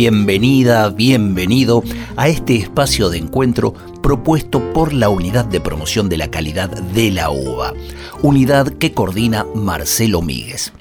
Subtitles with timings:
[0.00, 1.84] bienvenida, bienvenido
[2.16, 7.10] a este espacio de encuentro propuesto por la Unidad de Promoción de la Calidad de
[7.10, 7.74] la UBA,
[8.22, 10.72] unidad que coordina Marcelo Míguez.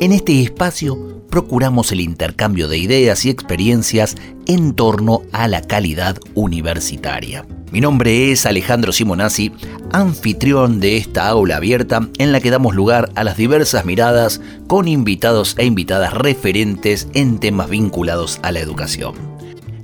[0.00, 6.18] En este espacio procuramos el intercambio de ideas y experiencias en torno a la calidad
[6.34, 7.46] universitaria.
[7.70, 9.52] Mi nombre es Alejandro Simonazzi,
[9.92, 14.88] anfitrión de esta aula abierta en la que damos lugar a las diversas miradas con
[14.88, 19.14] invitados e invitadas referentes en temas vinculados a la educación.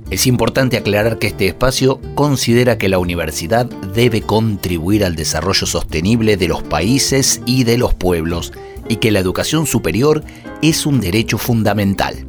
[0.09, 6.37] Es importante aclarar que este espacio considera que la universidad debe contribuir al desarrollo sostenible
[6.37, 8.51] de los países y de los pueblos
[8.89, 10.23] y que la educación superior
[10.63, 12.25] es un derecho fundamental.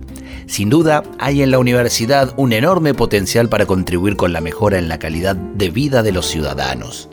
[0.46, 4.88] Sin duda, hay en la universidad un enorme potencial para contribuir con la mejora en
[4.88, 7.08] la calidad de vida de los ciudadanos.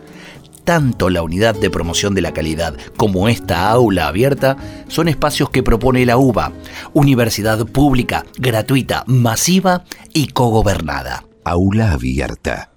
[0.64, 4.56] Tanto la unidad de promoción de la calidad como esta aula abierta
[4.88, 6.54] son espacios que propone la UBA,
[6.94, 11.26] universidad pública, gratuita, masiva y cogobernada.
[11.44, 12.72] Aula abierta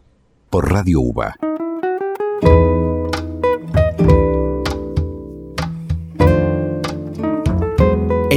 [0.50, 1.36] por Radio UBA.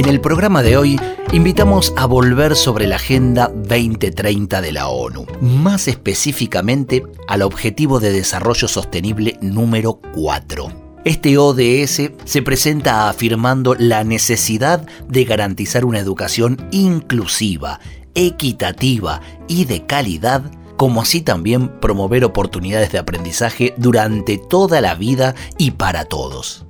[0.00, 0.98] En el programa de hoy
[1.30, 8.10] invitamos a volver sobre la Agenda 2030 de la ONU, más específicamente al Objetivo de
[8.10, 11.00] Desarrollo Sostenible número 4.
[11.04, 17.78] Este ODS se presenta afirmando la necesidad de garantizar una educación inclusiva,
[18.14, 25.34] equitativa y de calidad, como así también promover oportunidades de aprendizaje durante toda la vida
[25.58, 26.64] y para todos.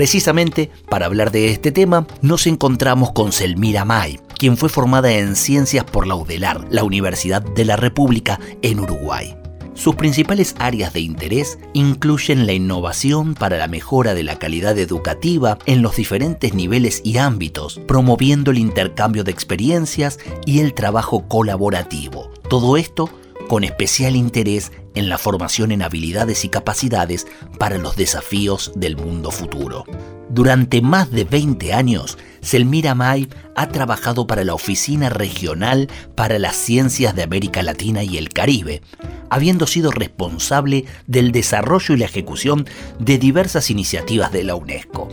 [0.00, 5.36] Precisamente para hablar de este tema nos encontramos con Selmira May, quien fue formada en
[5.36, 9.36] ciencias por la UDELAR, la Universidad de la República en Uruguay.
[9.74, 15.58] Sus principales áreas de interés incluyen la innovación para la mejora de la calidad educativa
[15.66, 22.30] en los diferentes niveles y ámbitos, promoviendo el intercambio de experiencias y el trabajo colaborativo.
[22.48, 23.10] Todo esto
[23.50, 27.26] con especial interés en la formación en habilidades y capacidades
[27.58, 29.84] para los desafíos del mundo futuro.
[30.28, 36.54] Durante más de 20 años, Selmira May ha trabajado para la Oficina Regional para las
[36.54, 38.82] Ciencias de América Latina y el Caribe,
[39.30, 42.66] habiendo sido responsable del desarrollo y la ejecución
[43.00, 45.08] de diversas iniciativas de la UNESCO.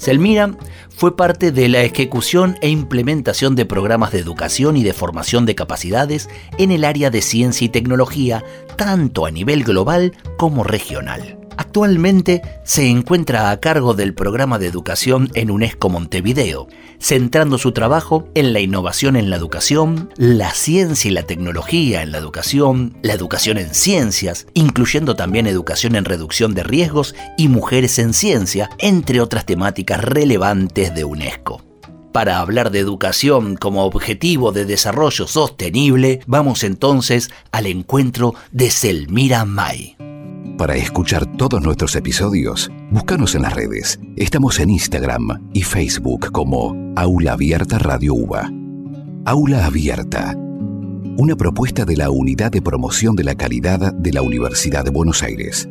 [0.00, 0.56] Selmira
[0.88, 5.54] fue parte de la ejecución e implementación de programas de educación y de formación de
[5.54, 8.42] capacidades en el área de ciencia y tecnología,
[8.76, 11.36] tanto a nivel global como regional.
[11.58, 16.66] Actualmente se encuentra a cargo del programa de educación en UNESCO Montevideo,
[17.00, 22.12] centrando su trabajo en la innovación en la educación, la ciencia y la tecnología en
[22.12, 27.98] la educación, la educación en ciencias, incluyendo también educación en reducción de riesgos y mujeres
[27.98, 31.62] en ciencia, entre otras temáticas relevantes de UNESCO.
[32.12, 39.44] Para hablar de educación como objetivo de desarrollo sostenible, vamos entonces al encuentro de Selmira
[39.44, 39.96] May.
[40.60, 43.98] Para escuchar todos nuestros episodios, búscanos en las redes.
[44.16, 48.52] Estamos en Instagram y Facebook como Aula Abierta Radio UBA.
[49.24, 50.36] Aula Abierta.
[51.16, 55.22] Una propuesta de la Unidad de Promoción de la Calidad de la Universidad de Buenos
[55.22, 55.66] Aires.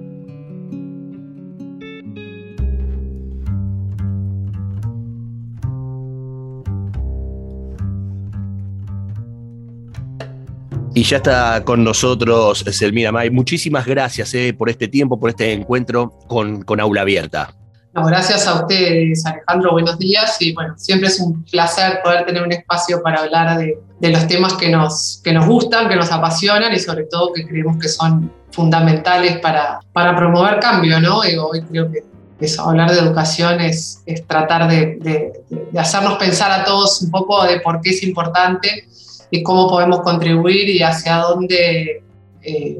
[10.95, 13.29] Y ya está con nosotros Selmira May.
[13.29, 17.53] Muchísimas gracias eh, por este tiempo, por este encuentro con, con Aula Abierta.
[17.93, 19.73] gracias a ustedes, Alejandro.
[19.73, 20.37] Buenos días.
[20.39, 24.27] Y bueno, siempre es un placer poder tener un espacio para hablar de, de los
[24.27, 27.87] temas que nos, que nos gustan, que nos apasionan y sobre todo que creemos que
[27.87, 31.23] son fundamentales para, para promover cambio, ¿no?
[31.23, 32.03] Y hoy creo que
[32.39, 35.33] eso, hablar de educación es, es tratar de, de,
[35.71, 38.87] de hacernos pensar a todos un poco de por qué es importante
[39.31, 42.03] y cómo podemos contribuir y hacia dónde
[42.41, 42.79] eh,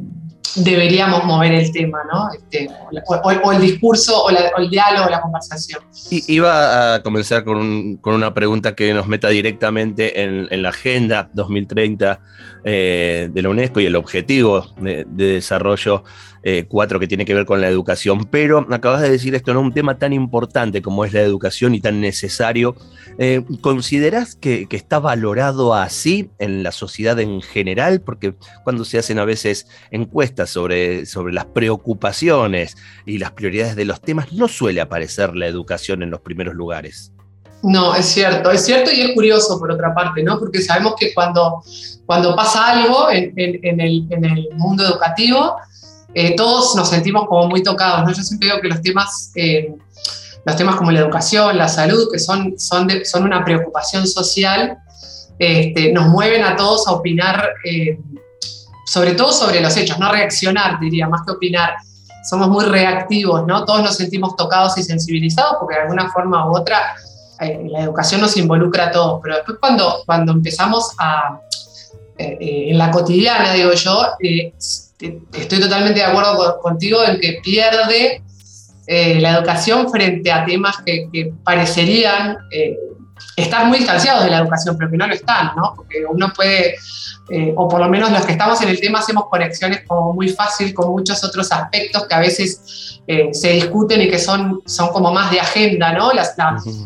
[0.56, 2.30] deberíamos mover el tema, ¿no?
[2.34, 2.68] Este,
[3.08, 5.82] o, el discurso, o, el diálogo, o la conversación.
[6.10, 12.20] Iba a comenzar con, una pregunta que nos meta directamente en, la Agenda 2030
[12.64, 16.04] eh, de la UNESCO y el objetivo de, desarrollo
[16.68, 18.26] 4 eh, que tiene que ver con la educación.
[18.26, 19.62] Pero acabas de decir esto, ¿no?
[19.62, 22.76] Un tema tan importante como es la educación y tan necesario.
[23.18, 28.02] Eh, ¿Considerás que, que está valorado así en la sociedad en general?
[28.02, 33.86] Porque cuando se hacen a veces encuestas sobre, sobre las preocupaciones y las prioridades de
[33.86, 37.12] los temas, no suele aparecer la educación en los primeros lugares.
[37.62, 40.40] No, es cierto, es cierto y es curioso por otra parte, ¿no?
[40.40, 41.62] Porque sabemos que cuando,
[42.06, 45.58] cuando pasa algo en, en, el, en el, mundo educativo,
[46.14, 48.12] eh, todos nos sentimos como muy tocados, ¿no?
[48.12, 49.74] Yo siempre digo que los temas, eh,
[50.46, 54.78] los temas como la educación, la salud, que son, son, son una preocupación social,
[55.38, 58.00] este, nos mueven a todos a opinar, eh,
[58.86, 61.76] sobre todo sobre los hechos, no reaccionar, diría, más que opinar.
[62.28, 63.64] Somos muy reactivos, ¿no?
[63.64, 66.96] Todos nos sentimos tocados y sensibilizados porque de alguna forma u otra
[67.40, 71.40] la educación nos involucra a todos, pero después cuando, cuando empezamos a,
[72.20, 78.22] en la cotidiana, digo yo, estoy totalmente de acuerdo contigo en que pierde
[78.88, 82.38] la educación frente a temas que, que parecerían
[83.36, 85.74] estar muy distanciados de la educación, pero que no lo están, ¿no?
[85.76, 86.76] Porque uno puede,
[87.30, 90.30] eh, o por lo menos los que estamos en el tema, hacemos conexiones como muy
[90.30, 94.90] fácil con muchos otros aspectos que a veces eh, se discuten y que son, son
[94.90, 96.12] como más de agenda, ¿no?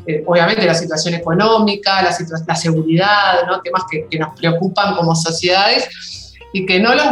[0.08, 2.16] Eh, obviamente la situación económica, la,
[2.48, 3.62] la seguridad, ¿no?
[3.62, 7.06] Temas que, que, nos preocupan como sociedades y que no, los,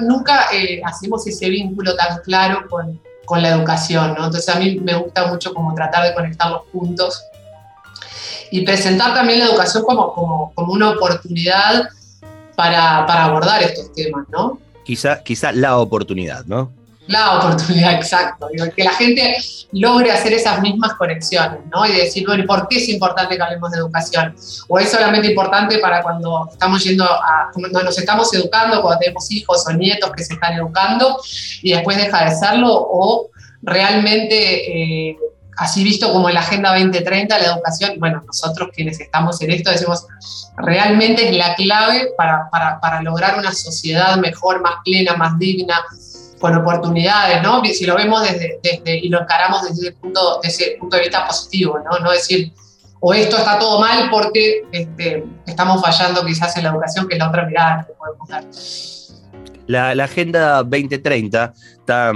[0.00, 0.48] nunca
[0.84, 4.24] hacemos ese vínculo tan claro con, con la educación, ¿no?
[4.24, 7.22] Entonces a mí me gusta mucho como tratar de conectar los puntos
[8.50, 11.88] y presentar también la educación como, como, como una oportunidad
[12.56, 14.58] para, para, abordar estos temas, ¿no?
[14.84, 16.72] Quizá, quizá la oportunidad, ¿no?
[17.06, 18.48] La oportunidad, exacto.
[18.76, 19.36] Que la gente
[19.72, 21.86] logre hacer esas mismas conexiones, ¿no?
[21.86, 24.34] Y decir, bueno, ¿por qué es importante que hablemos de educación?
[24.68, 29.30] ¿O es solamente importante para cuando estamos yendo a, cuando nos estamos educando, cuando tenemos
[29.30, 31.18] hijos o nietos que se están educando
[31.62, 32.72] y después deja de serlo?
[32.72, 33.28] ¿O
[33.62, 35.10] realmente...
[35.10, 35.16] Eh,
[35.58, 39.70] así visto como en la Agenda 2030, la educación, bueno, nosotros quienes estamos en esto
[39.70, 40.06] decimos,
[40.56, 45.82] realmente es la clave para, para, para lograr una sociedad mejor, más plena, más digna,
[46.38, 47.60] con oportunidades, ¿no?
[47.64, 48.60] Si lo vemos desde,
[48.96, 51.98] y lo encaramos desde, el punto, desde ese punto de vista positivo, ¿no?
[51.98, 52.52] No decir,
[53.00, 57.18] o esto está todo mal porque este, estamos fallando quizás en la educación, que es
[57.18, 58.44] la otra mirada que podemos dar.
[59.66, 62.12] La, la Agenda 2030 está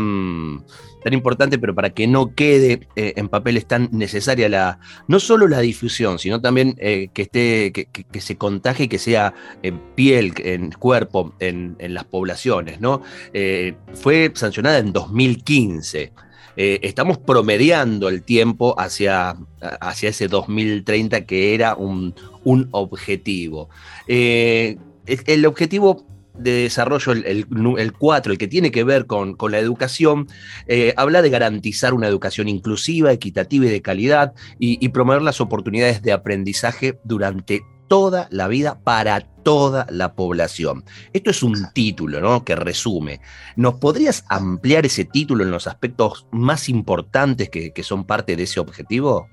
[1.02, 4.78] tan importante, pero para que no quede eh, en papel es tan necesaria la,
[5.08, 9.78] no solo la difusión, sino también eh, que esté, que, se contagie, que sea en
[9.94, 13.02] piel, en cuerpo, en, las poblaciones, ¿no?
[13.32, 16.12] Eh, fue sancionada en 2015.
[16.56, 19.36] estamos promediando el tiempo hacia,
[19.80, 22.14] hacia ese 2030 que era un,
[22.44, 23.68] un objetivo.
[24.06, 27.46] el objetivo de desarrollo, el,
[27.78, 30.28] el, 4, el que tiene que ver con, con la educación,
[30.66, 36.02] eh, habla de garantizar una educación inclusiva, equitativa y de calidad y, promover las oportunidades
[36.02, 40.84] de aprendizaje durante toda la vida para toda la población.
[41.12, 42.44] Esto es un título ¿no?
[42.44, 43.20] que resume.
[43.56, 48.44] ¿Nos podrías ampliar ese título en los aspectos más importantes que, que son parte de
[48.44, 49.28] ese objetivo?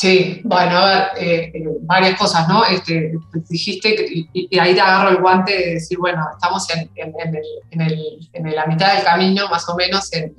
[0.00, 2.64] Sí, bueno, a ver, eh, eh, varias cosas, ¿no?
[2.64, 3.14] Este,
[3.48, 3.96] dijiste,
[4.32, 9.48] y, ahí te agarro el guante de decir, bueno, estamos en, la mitad del camino,
[9.48, 10.36] más o menos, en,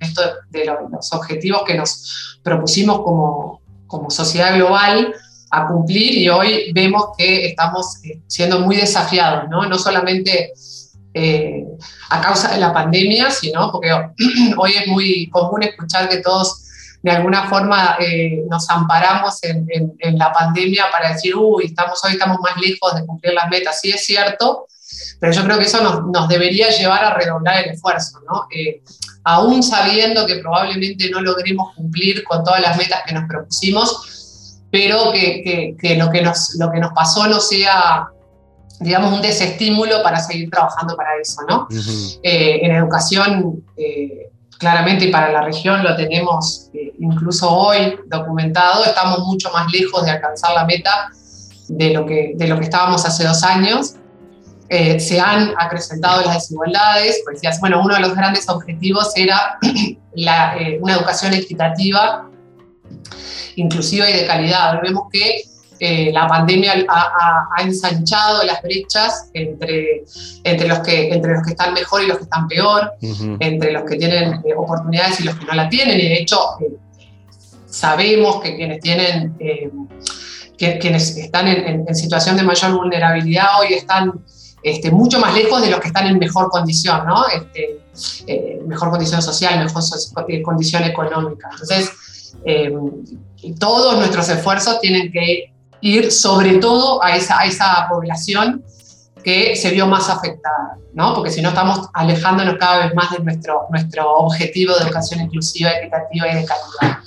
[0.00, 5.14] esto de los objetivos que nos propusimos como, como sociedad global
[5.50, 9.64] a cumplir y hoy vemos que estamos eh, siendo muy desafiados, ¿no?
[9.64, 10.52] No solamente
[12.10, 13.92] a causa de la pandemia, sino porque
[14.58, 16.66] hoy es muy común escuchar que todos
[17.02, 22.38] de alguna forma eh, nos amparamos en, la pandemia para decir, uy, estamos, hoy estamos
[22.40, 23.80] más lejos de cumplir las metas.
[23.80, 24.66] Sí es cierto,
[25.18, 28.46] pero yo creo que eso nos, debería llevar a redoblar el esfuerzo, ¿no?
[28.54, 28.82] Eh,
[29.24, 35.12] aún sabiendo que probablemente no logremos cumplir con todas las metas que nos propusimos, pero
[35.12, 38.08] que, lo, que nos, lo que nos pasó no sea
[38.80, 41.68] digamos, un desestímulo para seguir trabajando para eso, ¿no?
[42.22, 43.62] Eh, en educación,
[44.60, 50.04] claramente y para la región lo tenemos eh, incluso hoy documentado, estamos mucho más lejos
[50.04, 51.10] de alcanzar la meta
[51.68, 53.94] de lo que, de lo que estábamos hace dos años.
[54.68, 59.58] Eh, se han acrecentado las desigualdades, pues bueno, uno de los grandes objetivos era
[60.14, 62.28] la, eh, una educación equitativa,
[63.56, 64.78] inclusiva y de calidad.
[64.82, 65.42] Vemos que
[65.82, 70.04] eh, la pandemia ha, ensanchado las brechas entre,
[70.44, 73.84] entre, los que, entre los que están mejor y los que están peor, entre los
[73.84, 75.98] que tienen eh, oportunidades y los que no la tienen.
[75.98, 76.76] Y de hecho, eh,
[77.66, 79.38] sabemos que quienes tienen,
[80.58, 84.22] que, quienes están en, situación de mayor vulnerabilidad hoy están
[84.62, 87.24] este, mucho más lejos de los que están en mejor condición, ¿no?
[87.28, 89.82] Este, mejor condición social, mejor
[90.42, 91.48] condición económica.
[91.52, 91.90] Entonces,
[93.58, 95.49] todos nuestros esfuerzos tienen que
[95.80, 98.64] ir sobre todo a esa, a esa población
[99.22, 101.14] que se vio más afectada, ¿no?
[101.14, 105.70] porque si no estamos alejándonos cada vez más de nuestro, nuestro objetivo de educación inclusiva,
[105.70, 106.98] equitativa y de calidad.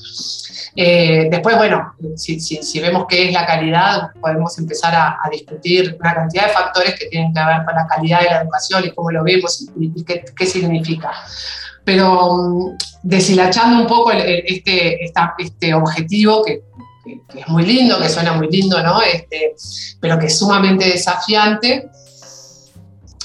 [0.75, 6.15] Eh, después, bueno, si, si, vemos qué es la calidad, podemos empezar a, discutir una
[6.15, 9.11] cantidad de factores que tienen que ver con la calidad de la educación y cómo
[9.11, 11.11] lo vemos y, qué, qué, significa.
[11.83, 16.63] Pero mm, deshilachando un poco este, este objetivo que
[17.03, 19.01] que, es muy lindo, que suena muy lindo, ¿no?
[19.01, 19.55] Este,
[19.99, 21.89] pero que es sumamente desafiante.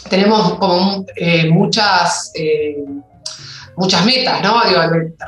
[0.08, 2.85] Tenemos como eh, muchas, eh,
[3.76, 4.62] muchas metas, ¿no?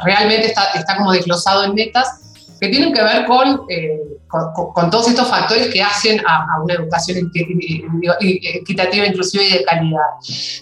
[0.04, 2.29] realmente está, está como desglosado en metas
[2.60, 3.98] que tienen que ver con, eh,
[4.28, 7.30] con, todos estos factores que hacen a, una educación
[8.20, 10.00] equitativa, inclusiva y de calidad.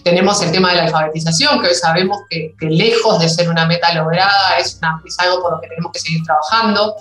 [0.03, 3.93] Tenemos el tema de la alfabetización, que hoy sabemos que, lejos de ser una meta
[3.93, 6.95] lograda, es, es, algo por lo que tenemos que seguir trabajando.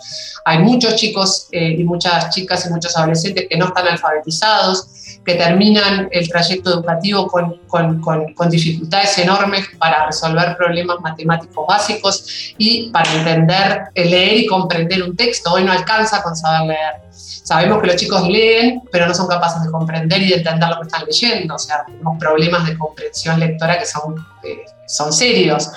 [0.44, 4.88] Hay muchos chicos eh, y muchas chicas y muchos adolescentes que no están alfabetizados,
[5.28, 12.54] que terminan el trayecto educativo con, con, con, dificultades enormes para resolver problemas matemáticos básicos
[12.56, 15.52] y para entender, leer y comprender un texto.
[15.52, 16.94] Hoy no alcanza con saber leer.
[17.10, 20.76] Sabemos que los chicos leen, pero no son capaces de comprender y de entender lo
[20.80, 21.56] que están leyendo.
[21.56, 25.70] O sea, tenemos problemas de comprensión lectora que son, eh, son serios.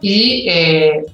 [0.00, 1.06] Y eh,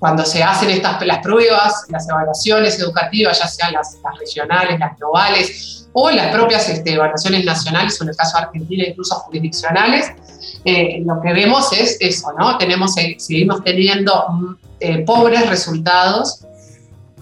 [0.00, 5.85] cuando se hacen estas, las pruebas, las evaluaciones educativas, ya sean las regionales, las globales,
[5.98, 10.12] o las propias este, evaluaciones nacionales, o en el caso de Argentina incluso jurisdiccionales,
[10.62, 12.58] eh, lo que vemos es eso, ¿no?
[12.58, 16.44] Tenemos, eh, seguimos teniendo mm, eh, pobres resultados,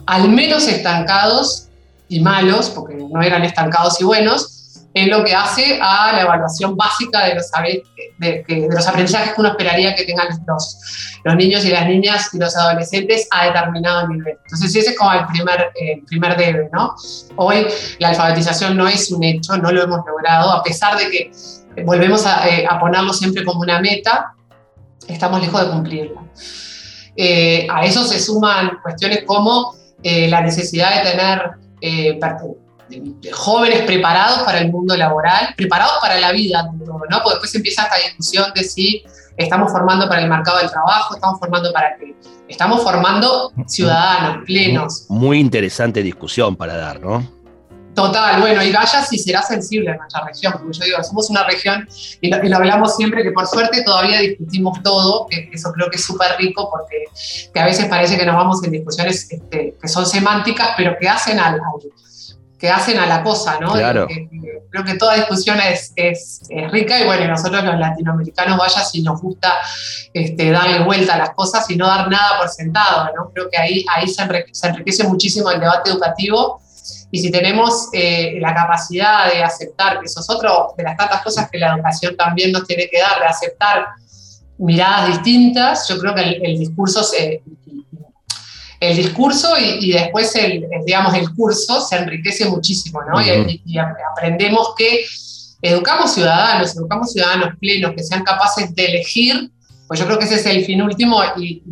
[0.05, 1.69] al menos estancados
[2.09, 4.64] y malos, porque no eran estancados y buenos,
[4.95, 7.51] en lo que hace a la evaluación básica de los,
[8.87, 10.79] aprendizajes que uno esperaría que tengan los,
[11.35, 14.37] niños y las niñas y los adolescentes a determinado nivel.
[14.43, 16.01] Entonces ese es como el primer, eh,
[16.37, 16.95] debe, ¿no?
[17.35, 17.67] Hoy
[17.99, 21.31] la alfabetización no es un hecho, no lo hemos logrado, a pesar de que
[21.83, 24.33] volvemos a, eh, ponerlo siempre como una meta,
[25.09, 26.21] estamos lejos de cumplirla.
[27.17, 31.51] Eh, a eso se suman cuestiones como la necesidad de tener
[33.33, 36.99] jóvenes preparados para el mundo laboral, preparados para la vida, ¿no?
[37.23, 39.03] Porque después empieza esta discusión de si
[39.37, 42.15] estamos formando para el mercado del trabajo, estamos formando para qué.
[42.47, 45.05] Estamos formando ciudadanos plenos.
[45.09, 47.35] Muy interesante discusión para dar, ¿no?
[47.95, 51.45] Total, bueno, y vaya si será sensible en nuestra región, porque yo digo, somos una
[51.45, 51.87] región,
[52.19, 56.03] y lo, hablamos siempre, que por suerte todavía discutimos todo, que eso creo que es
[56.03, 57.05] súper rico, porque
[57.53, 61.07] que a veces parece que nos vamos en discusiones este, que son semánticas, pero que
[61.07, 61.61] hacen al,
[62.59, 63.73] que hacen a la cosa, ¿no?
[63.73, 64.07] Claro.
[64.69, 69.21] creo que toda discusión es, es, rica y bueno, nosotros los latinoamericanos, vaya si nos
[69.21, 69.53] gusta
[70.13, 73.31] este, darle vuelta a las cosas y no dar nada por sentado, ¿no?
[73.33, 76.61] Creo que ahí, ahí se, enriquece, muchísimo el debate educativo
[77.11, 81.21] y si tenemos eh, la capacidad de aceptar, que eso es otro de las tantas
[81.21, 83.85] cosas que la educación también nos tiene que dar, de aceptar
[84.57, 87.41] miradas distintas, yo creo que el, el discurso se,
[88.91, 93.21] el discurso y, después el, digamos, el curso se enriquece muchísimo, ¿no?
[93.21, 95.05] y, aprendemos que
[95.61, 99.51] educamos ciudadanos, educamos ciudadanos plenos, que sean capaces de elegir,
[99.87, 101.63] pues yo creo que ese es el fin último y,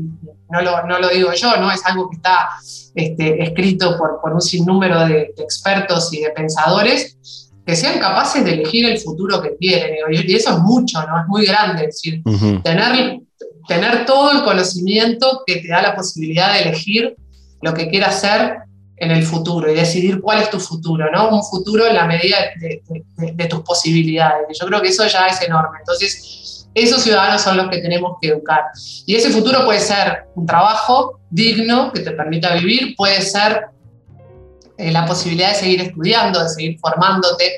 [0.50, 1.72] no, lo, digo yo, ¿no?
[1.72, 2.50] Es algo que está
[2.93, 7.17] este, escrito por, por, un sinnúmero de, expertos y de pensadores,
[7.65, 9.96] que sean capaces de elegir el futuro que quieren.
[10.12, 11.22] Y eso es mucho, ¿no?
[11.22, 11.86] Es muy grande.
[11.86, 12.22] Es decir,
[12.62, 13.20] tener
[13.67, 17.15] tener todo el conocimiento que te da la posibilidad de elegir
[17.62, 18.58] lo que quieras hacer
[18.98, 21.29] en el futuro y decidir cuál es tu futuro, ¿no?
[21.29, 24.58] Un futuro en la medida de, tus posibilidades.
[24.60, 25.79] Yo creo que eso ya es enorme.
[25.79, 28.63] Entonces, esos ciudadanos son los que tenemos que educar.
[29.05, 33.65] Y ese futuro puede ser un trabajo digno que te permita vivir, puede ser
[34.77, 37.58] eh, la posibilidad de seguir estudiando, de seguir formándote,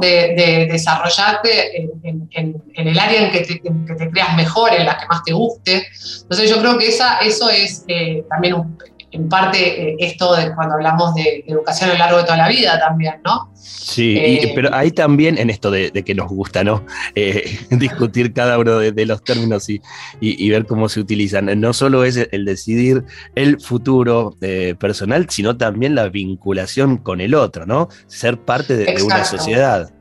[0.00, 5.32] de, desarrollarte en, el área en que, te, creas mejor, en la que más te
[5.32, 5.86] guste.
[6.22, 8.76] Entonces yo creo que esa, eso es eh, también
[9.12, 12.48] en parte eh, esto de cuando hablamos de educación a lo largo de toda la
[12.48, 13.50] vida también, ¿no?
[13.54, 16.84] Sí, eh, pero ahí también en esto de, que nos gusta, ¿no?
[17.14, 19.82] Eh, discutir cada uno de, los términos y,
[20.20, 21.60] y, ver cómo se utilizan.
[21.60, 23.04] No solo es el decidir
[23.34, 24.34] el futuro
[24.78, 27.88] personal, sino también la vinculación con el otro, ¿no?
[28.06, 29.92] Ser parte de una sociedad.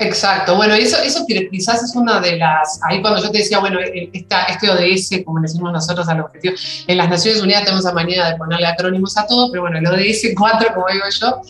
[0.00, 3.80] Exacto, bueno, eso, eso quizás es una de las, ahí cuando yo te decía, bueno,
[3.80, 6.54] e, esta, este ODS, como le decimos nosotros al objetivo,
[6.86, 9.86] en las Naciones Unidas tenemos la manía de ponerle acrónimos a todo, pero bueno, el
[9.86, 11.40] ODS 4, como digo yo,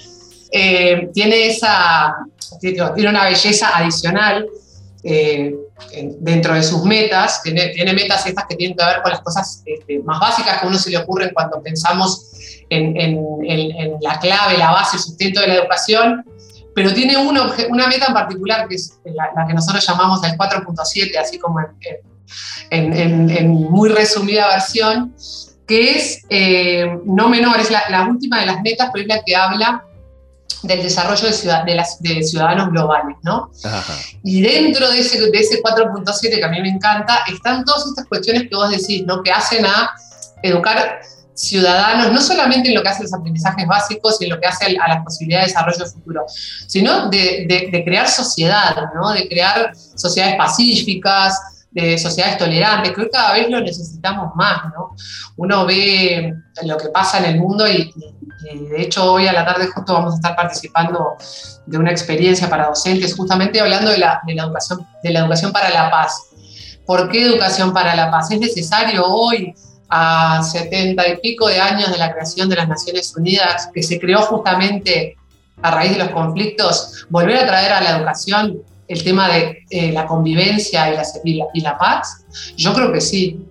[0.51, 2.17] eh, tiene esa,
[2.59, 4.47] tiene una belleza adicional
[5.05, 5.55] eh,
[6.19, 9.63] dentro de sus metas, tiene, tiene, metas estas que tienen que ver con las cosas
[9.67, 12.31] este, más básicas que a uno se le ocurren cuando pensamos
[12.71, 16.25] en, en, en la clave, la base, el sustento de la educación,
[16.79, 21.17] pero tiene una, una meta en particular que es la, que nosotros llamamos el 4.7,
[21.21, 21.59] así como
[22.71, 25.13] en, muy resumida versión,
[25.67, 29.35] que es eh, no menor, es la, última de las metas, pero es la que
[29.35, 29.83] habla
[30.63, 33.51] del desarrollo de, las, de ciudadanos globales, ¿no?
[34.23, 38.07] Y dentro de ese, de ese 4.7 que a mí me encanta, están todas estas
[38.07, 39.21] cuestiones que vos decís, ¿no?
[39.25, 39.91] Que hacen a
[40.45, 41.01] educar
[41.39, 44.77] ciudadanos, no solamente en lo que hace los aprendizajes básicos y en lo que hace
[44.77, 46.25] a las posibilidades de desarrollo futuro,
[46.67, 49.13] sino de, crear sociedad, ¿no?
[49.13, 52.93] de crear sociedades pacíficas, de sociedades tolerantes.
[52.93, 54.65] Creo que cada vez lo necesitamos más.
[54.75, 54.97] ¿no?
[55.37, 57.93] Uno ve lo que pasa en el mundo y,
[58.43, 61.17] de hecho hoy a la tarde justo vamos a estar participando
[61.67, 65.53] de una experiencia para docentes, justamente hablando de la, de la educación, de la educación
[65.53, 66.21] para la paz.
[66.85, 68.31] ¿Por qué educación para la paz?
[68.31, 69.55] Es necesario hoy
[69.89, 73.99] a setenta y pico de años de la creación de las Naciones Unidas, que se
[73.99, 75.17] creó justamente
[75.63, 79.93] a raíz de los conflictos, volver a traer a la educación el tema de eh,
[79.93, 80.91] la convivencia
[81.23, 82.25] y la, paz?
[82.57, 83.47] Yo creo que sí,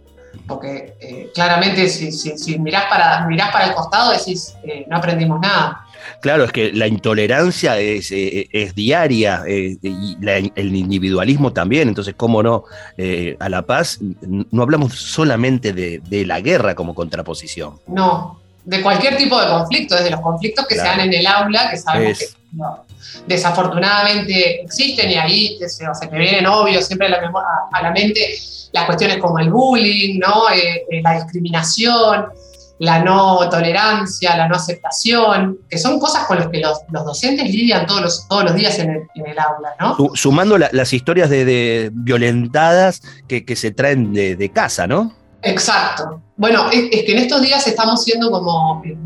[0.47, 5.39] porque eh, claramente si, si, mirás, para, mirás para el costado decís, eh, no aprendimos
[5.39, 5.85] nada.
[6.21, 12.43] Claro, es que la intolerancia es, eh, diaria eh, y el individualismo también, entonces, ¿cómo
[12.43, 12.63] no?
[12.97, 17.79] Eh, a la paz no hablamos solamente de, la guerra como contraposición.
[17.87, 21.69] No, de cualquier tipo de conflicto, desde los conflictos que se dan en el aula,
[21.69, 22.25] que sabemos que
[23.27, 27.31] desafortunadamente existen y ahí se, me vienen obvios siempre a la,
[27.71, 28.35] a la, mente
[28.71, 30.45] las cuestiones como el bullying, ¿no?
[31.03, 32.25] la discriminación,
[32.79, 37.85] la no tolerancia, la no aceptación, que son cosas con las que los, docentes lidian
[37.85, 39.97] todos los, todos los días en el, aula, ¿no?
[40.13, 45.13] Sumando las historias de, violentadas que, se traen de, casa, ¿no?
[45.41, 46.21] Exacto.
[46.35, 48.97] Bueno, es, que en estos días estamos siendo como, eh,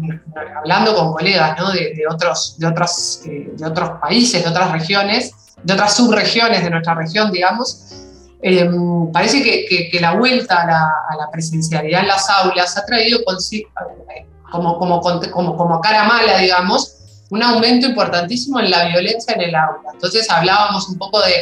[0.58, 1.72] hablando con colegas ¿no?
[1.72, 5.32] de, otros, de, otros, eh, de otros países, de otras regiones,
[5.64, 7.92] de otras subregiones de nuestra región, digamos,
[8.44, 13.20] Em, parece que, la vuelta a la, presencialidad en las aulas ha traído
[14.52, 15.00] como, como,
[15.58, 16.98] como, cara mala, digamos,
[17.30, 19.92] un aumento importantísimo en la violencia en el aula.
[19.94, 21.34] Entonces hablábamos un poco de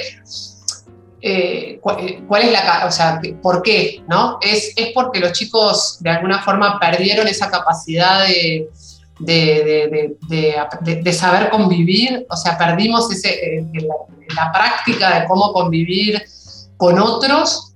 [1.21, 4.37] eh, eh, cuál es la, o sea, por qué, ¿no?
[4.41, 8.69] Es, es porque los chicos de alguna forma perdieron esa capacidad de,
[9.19, 13.65] de, saber convivir, o sea, perdimos ese, eh,
[14.35, 16.23] la, práctica de cómo convivir
[16.79, 17.75] con otros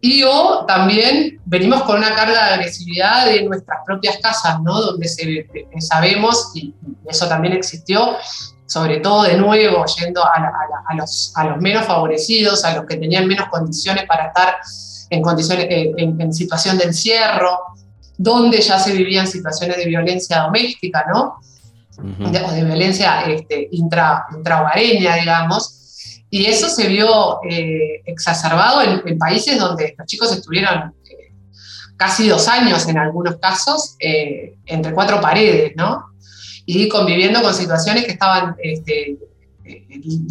[0.00, 4.80] y o también venimos con una carga de agresividad de nuestras propias casas, ¿no?
[4.80, 5.46] Donde se,
[5.80, 6.72] sabemos, y
[7.06, 8.16] eso también existió,
[8.66, 13.26] sobre todo de nuevo yendo a, los, a, los, menos favorecidos, a los que tenían
[13.26, 14.56] menos condiciones para estar
[15.10, 17.58] en, condiciones, eh, en, situación de encierro,
[18.16, 21.40] donde ya se vivían situaciones de violencia doméstica, ¿no?
[21.98, 25.79] o de, violencia este, intra, intrahogareña, digamos,
[26.30, 31.32] y eso se vio eh, exacerbado en, países donde los chicos estuvieron eh,
[31.96, 36.04] casi dos años en algunos casos eh, entre cuatro paredes, ¿no?
[36.66, 39.18] Y conviviendo con situaciones que estaban este,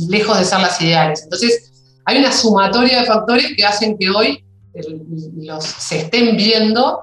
[0.08, 1.24] lejos de ser las ideales.
[1.24, 4.44] Entonces, hay una sumatoria de factores que hacen que hoy
[5.60, 7.02] se estén viendo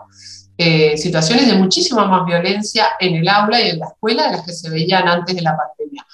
[0.96, 4.52] situaciones de muchísima más violencia en el aula y en la escuela de las que
[4.54, 6.05] se veían antes de la pandemia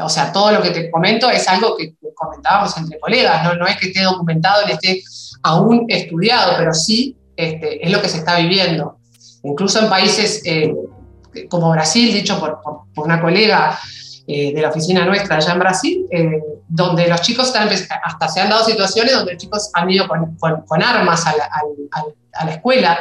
[0.00, 3.66] o sea, todo lo que te comento es algo que comentábamos entre colegas, no, no
[3.66, 5.02] es que esté documentado ni esté
[5.42, 8.98] aún estudiado, pero sí este, es lo que se está viviendo.
[9.42, 10.74] Incluso en países eh,
[11.48, 12.60] como Brasil, dicho por,
[12.94, 13.78] por, una colega
[14.26, 17.52] eh, de la oficina nuestra allá en Brasil, eh, donde los chicos
[18.04, 21.50] hasta se han dado situaciones donde los chicos han ido con, armas a la,
[22.34, 22.98] a la, escuela.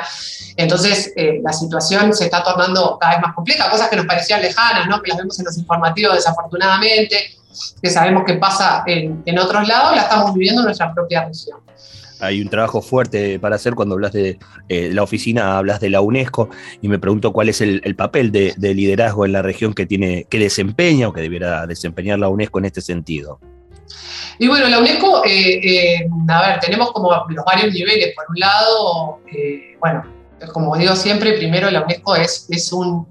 [0.56, 1.14] Entonces,
[1.44, 5.02] la situación se está tornando cada vez más compleja, cosas que nos parecían lejanas, ¿no?
[5.02, 7.40] que las vemos en los informativos desafortunadamente,
[7.82, 11.60] que sabemos que pasa en, otros lados, la estamos viviendo en nuestra propia región.
[12.20, 14.38] hay un trabajo fuerte para hacer cuando hablas de
[14.68, 16.50] eh, la oficina, hablas de la UNESCO
[16.82, 20.40] y me pregunto cuál es el, papel de, liderazgo en la región que tiene, que
[20.40, 23.40] desempeña o que debiera desempeñar la UNESCO en este sentido.
[24.38, 28.14] Y bueno, la UNESCO, eh, eh, a ver, tenemos como los varios niveles.
[28.16, 29.20] Por un lado,
[29.80, 30.04] bueno,
[30.54, 33.08] como digo siempre, primero la UNESCO es, es un,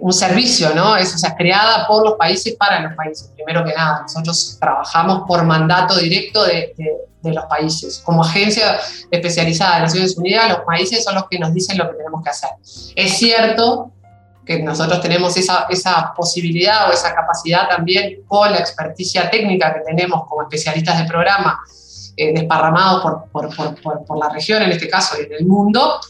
[0.00, 0.96] un servicio, ¿no?
[0.96, 4.02] Es, o sea, creada por los países para los países, primero que nada.
[4.02, 6.74] Nosotros trabajamos por mandato directo de,
[7.22, 8.00] de los países.
[8.04, 8.78] Como agencia
[9.10, 12.30] especializada de Naciones Unidas, los países son los que nos dicen lo que tenemos que
[12.30, 12.50] hacer.
[12.96, 13.92] Es cierto
[14.48, 19.80] que nosotros tenemos esa, esa posibilidad o esa capacidad también con la experticia técnica que
[19.80, 21.60] tenemos como especialistas de programa
[22.16, 26.00] eh, desparramados por, por, por, por, la región, en este caso, y en el mundo,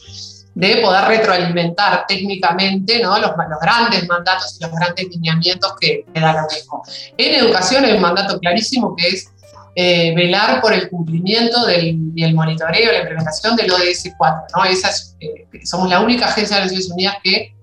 [0.54, 3.18] de poder retroalimentar técnicamente ¿no?
[3.18, 6.82] los, los, grandes mandatos y los grandes lineamientos que, que da la UNESCO.
[7.16, 9.32] En educación hay un mandato clarísimo que es
[9.74, 14.42] eh, velar por el cumplimiento del, y el monitoreo, la implementación del ODS 4.
[14.56, 14.64] ¿no?
[14.64, 17.54] Esas, eh, somos la única agencia de las Naciones Unidas que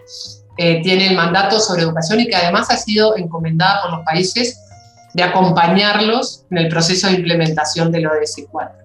[0.57, 4.59] eh, tiene el mandato sobre educación y que además ha sido encomendada por los países
[5.13, 8.75] de acompañarlos en el proceso de implementación del ODS 4.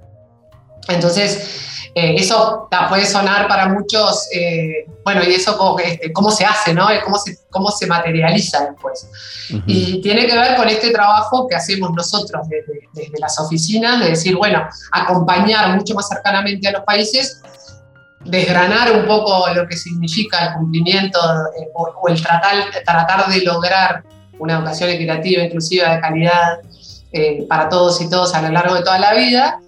[0.88, 6.44] Entonces, eh, eso puede sonar para muchos, eh, bueno, y eso cómo, este, cómo se
[6.44, 6.86] hace, ¿no?
[7.04, 9.08] Cómo se, cómo se materializa después.
[9.66, 14.10] Y tiene que ver con este trabajo que hacemos nosotros desde, desde, las oficinas, de
[14.10, 17.42] decir, bueno, acompañar mucho más cercanamente a los países,
[18.24, 21.18] desgranar un poco lo que significa el cumplimiento
[21.58, 24.02] eh, o, el tratar, tratar de lograr
[24.38, 26.60] una educación equitativa, inclusiva, de calidad
[27.48, 29.58] para todos y todos a lo largo de toda la vida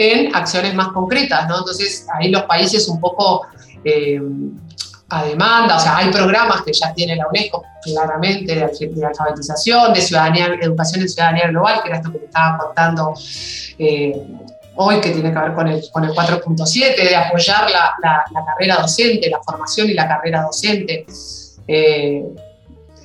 [0.00, 1.58] en acciones más concretas, ¿no?
[1.58, 3.46] Entonces, ahí los países un poco
[3.84, 4.20] eh,
[5.10, 10.00] a demanda, o sea, hay programas que ya tiene la UNESCO claramente de, alfabetización, de
[10.00, 13.14] ciudadanía, educación de ciudadanía global, que era esto que me estaba contando
[13.78, 14.22] eh,
[14.76, 18.76] hoy, que tiene que ver con el, con el 4.7, de apoyar la, la, carrera
[18.76, 21.06] docente, la formación y la carrera docente.
[21.66, 22.24] Eh,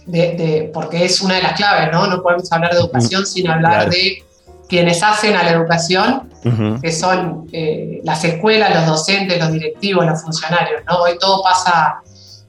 [0.06, 2.08] de, porque es una de las claves, ¿no?
[2.08, 4.24] No podemos hablar de educación sin hablar de
[4.68, 6.30] quienes hacen a la educación,
[6.82, 10.84] que son eh, las escuelas, los docentes, los directivos, los funcionarios.
[10.88, 10.98] ¿no?
[11.00, 12.02] Hoy todo pasa,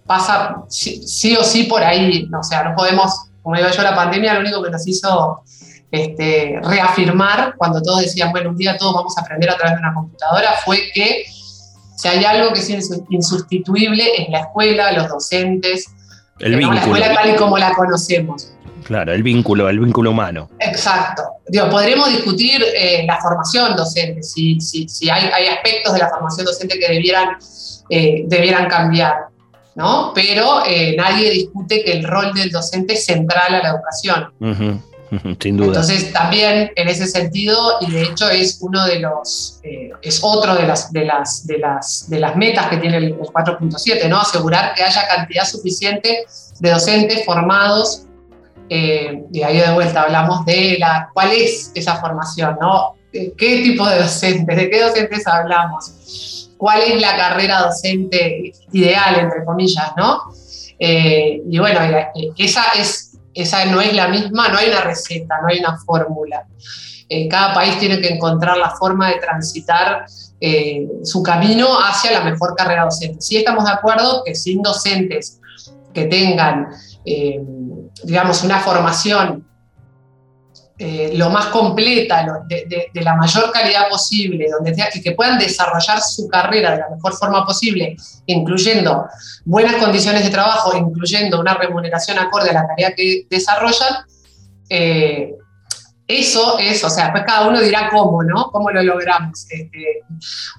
[0.07, 2.29] pasa sí, o sí por ahí.
[2.39, 5.43] O sea, no podemos, como digo yo, la pandemia lo único que nos hizo
[5.97, 9.81] este, reafirmar cuando todos decían, bueno, un día todos vamos a aprender a través de
[9.81, 11.25] una computadora, fue que
[11.97, 12.71] si hay algo que es
[13.09, 15.87] insustituible es la escuela, los docentes,
[16.39, 16.75] el vínculo.
[16.75, 18.53] la escuela tal y como la conocemos.
[18.85, 20.49] Claro, el vínculo, el vínculo humano.
[20.61, 21.23] Exacto.
[21.49, 26.09] Digo, podremos discutir eh, la formación docente, si, si, si hay, hay, aspectos de la
[26.09, 27.31] formación docente que debieran,
[27.91, 29.15] eh, debieran cambiar,
[29.75, 30.13] ¿no?
[30.15, 34.86] Pero eh, nadie discute que el rol del docente es central a la educación.
[35.41, 35.69] Sin duda.
[35.69, 39.61] Entonces, también en ese sentido, y de hecho es uno de los,
[40.03, 44.09] es otro de las, de, las, de, las, de las metas que tiene el 4.7,
[44.09, 44.21] ¿no?
[44.21, 46.25] Asegurar que haya cantidad suficiente
[46.61, 48.07] de docentes formados
[48.69, 52.97] eh, y ahí de vuelta hablamos de la, cuál es esa formación, ¿no?
[53.13, 54.57] ¿Qué tipo de docentes?
[54.57, 56.51] ¿De qué docentes hablamos?
[56.59, 60.21] ¿Cuál es la carrera docente ideal, entre comillas, ¿no?
[60.79, 63.06] Eh, y bueno, eh, esa, es,
[63.37, 66.47] esa no es la misma, no hay una receta, no hay una fórmula.
[67.31, 70.07] cada país tiene que encontrar la forma de transitar
[71.05, 73.21] su camino hacia la mejor carrera docente.
[73.21, 75.41] Sí estamos de acuerdo que sin docentes
[75.95, 76.69] que tengan
[77.07, 77.41] eh,
[78.03, 79.47] digamos, una formación
[80.79, 86.29] eh, lo más completa, de, la mayor calidad posible, donde y que puedan desarrollar su
[86.29, 89.07] carrera de la mejor forma posible, incluyendo
[89.45, 94.05] buenas condiciones de trabajo, incluyendo una remuneración acorde a la tarea que desarrollan,
[94.69, 95.35] eh,
[96.07, 98.51] eso es, o sea, pues cada uno dirá cómo, ¿no?
[98.53, 99.47] ¿Cómo lo logramos?
[99.51, 100.03] Este,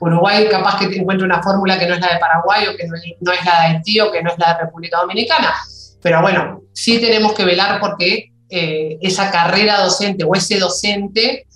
[0.02, 2.96] Uruguay capaz que encuentre una fórmula que no es la de Paraguay o que no
[2.96, 5.54] es, no es la de Haití o que no es la de República Dominicana
[6.02, 11.48] pero bueno, sí tenemos que velar porque eh, esa carrera docente o ese docente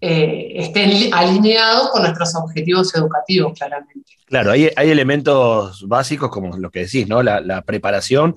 [0.00, 4.12] eh, estén alineados con nuestros objetivos educativos, claramente.
[4.34, 7.22] Claro, hay, elementos básicos como lo que decís, ¿no?
[7.22, 8.34] La, preparación,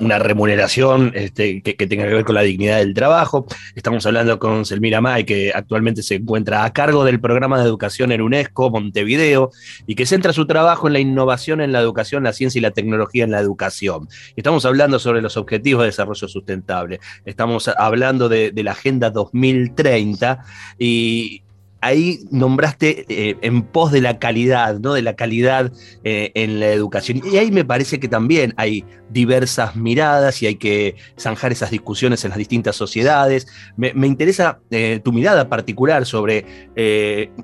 [0.00, 3.44] una remuneración este, que, tenga que ver con la dignidad del trabajo.
[3.74, 8.10] Estamos hablando con Selmira May, que actualmente se encuentra a cargo del programa de educación
[8.10, 9.50] en UNESCO, Montevideo,
[9.86, 12.70] y que centra su trabajo en la innovación en la educación, la ciencia y la
[12.70, 14.08] tecnología en la educación.
[14.36, 17.00] Estamos hablando sobre los objetivos de desarrollo sustentable.
[17.26, 20.38] Estamos hablando de, de la Agenda 2030
[20.78, 21.43] y
[21.84, 24.94] ahí nombraste eh, en pos de la calidad, ¿no?
[24.94, 25.70] De la calidad
[26.02, 27.20] eh, en la educación.
[27.30, 32.24] Y ahí me parece que también hay diversas miradas y hay que zanjar esas discusiones
[32.24, 33.46] en las distintas sociedades.
[33.76, 34.60] Me, interesa
[35.04, 36.46] tu mirada particular sobre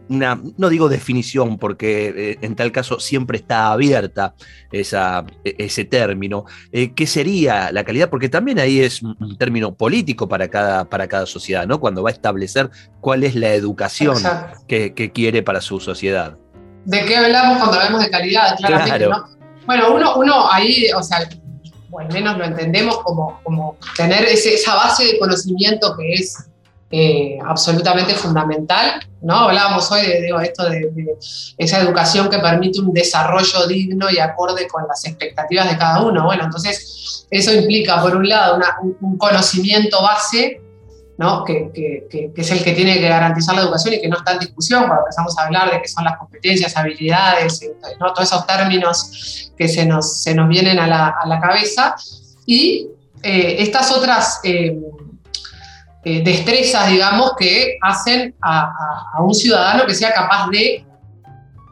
[0.09, 4.35] una, no digo definición, porque en tal caso siempre está abierta
[4.73, 4.85] e,
[5.45, 6.45] ese término.
[6.73, 8.11] ¿Qué sería la calidad?
[8.11, 11.79] Porque también ahí es un término político para cada, para cada sociedad, ¿no?
[11.79, 14.17] Cuando va a establecer cuál es la educación
[14.67, 16.37] que, quiere para su sociedad.
[16.85, 18.57] ¿De qué hablamos cuando hablamos de calidad?
[18.57, 19.27] Claramente, ¿no?
[19.67, 21.29] Bueno, uno, uno ahí, o sea,
[21.91, 26.51] o al menos lo entendemos como, como tener esa base de conocimiento que es
[26.93, 29.37] eh, absolutamente fundamental, ¿no?
[29.37, 31.17] Hablábamos hoy de, esto de,
[31.57, 36.25] esa educación que permite un desarrollo digno y acorde con las expectativas de cada uno.
[36.25, 38.59] Bueno, entonces eso implica, por un lado,
[39.01, 40.61] un conocimiento base
[41.45, 44.85] que, es el que tiene que garantizar la educación y que no está en discusión
[44.87, 47.61] cuando empezamos a hablar de qué son las competencias, habilidades,
[47.99, 48.13] ¿no?
[48.13, 51.95] todos esos términos que se nos, se nos vienen a la, cabeza.
[52.47, 52.89] Y
[53.23, 54.79] eh, estas otras eh,
[56.03, 58.73] eh, destrezas, digamos, que hacen a,
[59.21, 60.87] un ciudadano que sea capaz de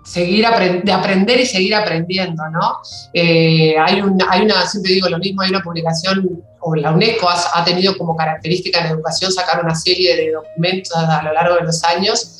[0.09, 0.47] seguir
[0.85, 2.79] de aprender y seguir aprendiendo, ¿no?
[3.15, 7.97] hay, hay una, siempre digo lo mismo, hay una publicación o la UNESCO ha, tenido
[7.97, 12.39] como característica en educación sacar una serie de documentos a lo largo de los años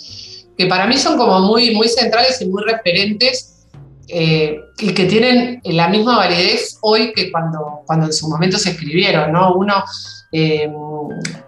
[0.59, 3.67] que para mí son como muy, muy centrales y muy referentes
[4.09, 8.71] eh, y que tienen la misma validez hoy que cuando, cuando en su momento se
[8.71, 9.33] escribieron.
[9.33, 9.55] ¿no?
[9.55, 9.85] Uno,
[10.33, 10.69] eh,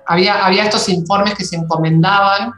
[0.07, 2.53] había, había estos informes que se encomendaban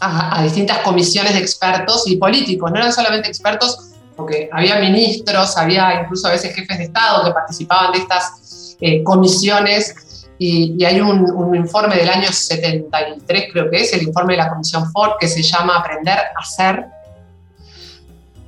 [0.00, 6.02] a, distintas comisiones de expertos y políticos, no eran solamente expertos, porque había ministros, había
[6.02, 9.94] incluso a veces jefes de Estado que participaban de estas eh, comisiones
[10.38, 14.90] y, hay un, informe del año 73, creo que es, el informe de la Comisión
[14.90, 16.86] Ford, que se llama Aprender a Ser.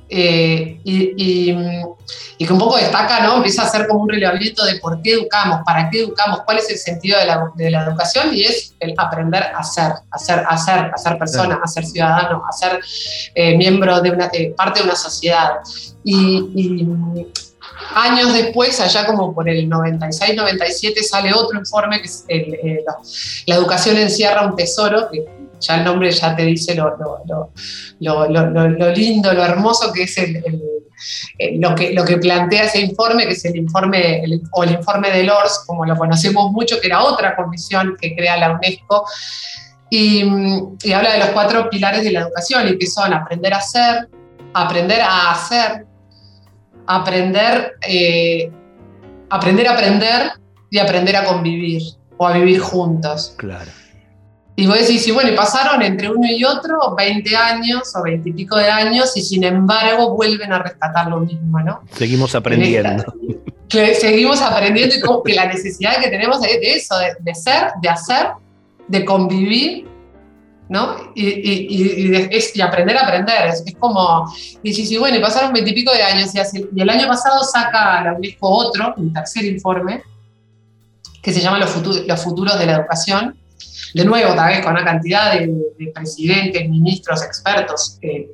[0.09, 1.53] Eh, y,
[2.37, 3.37] que un poco destaca, ¿no?
[3.37, 6.69] empieza a ser como un relevamiento de por qué educamos, para qué educamos, cuál es
[6.69, 10.91] el sentido de la, educación y es el aprender a ser, a ser, a ser,
[10.93, 12.79] a ser persona, a ser ciudadano, a ser
[13.35, 15.49] eh, miembro de una, parte de una sociedad.
[16.05, 16.87] y,
[17.93, 24.45] Años después, allá como por el 96-97, sale otro informe que es la, educación encierra
[24.45, 25.25] un tesoro, que
[25.59, 26.95] ya el nombre ya te dice lo,
[28.95, 30.15] lindo, lo hermoso que es
[31.59, 35.23] lo, que, lo que plantea ese informe, que es el informe, o el informe de
[35.23, 39.05] LORS, como lo conocemos mucho, que era otra comisión que crea la UNESCO,
[39.89, 40.23] y,
[40.83, 44.09] y habla de los cuatro pilares de la educación, y que son aprender a ser,
[44.53, 45.85] aprender a hacer,
[46.87, 48.51] aprender, eh,
[49.29, 50.31] aprender a aprender
[50.69, 51.81] y aprender a convivir
[52.17, 53.35] o a vivir juntos.
[53.37, 53.69] Claro.
[54.59, 58.27] Y vos decís, y bueno, y pasaron entre uno y otro 20 años o 20
[58.27, 61.83] y pico de años y sin embargo vuelven a rescatar lo mismo, ¿no?
[61.91, 63.05] Seguimos aprendiendo.
[63.69, 68.29] seguimos aprendiendo y como que la necesidad que tenemos de, eso, de ser, de hacer,
[68.87, 69.85] de convivir
[70.69, 71.11] ¿no?
[71.15, 73.47] Y, y, aprender a aprender.
[73.47, 74.31] Es, como,
[74.63, 76.39] y si, bueno, y pasaron veintipico de años y,
[76.75, 80.01] y, el año pasado saca la UNESCO otro, un tercer informe,
[81.21, 81.75] que se llama Los,
[82.07, 83.37] los futuros de la educación.
[83.93, 85.49] De nuevo, tal vez con una cantidad de,
[85.93, 87.97] presidentes, ministros, expertos.
[88.01, 88.29] Eh,